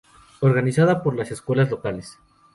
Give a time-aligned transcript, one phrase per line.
[0.39, 2.17] Organizada por las escuelas locales.